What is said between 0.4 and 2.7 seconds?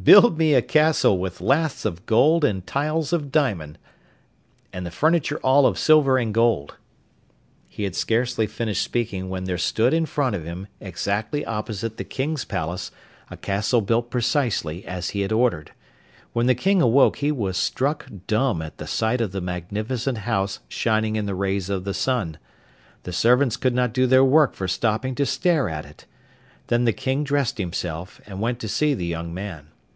a castle with laths of gold and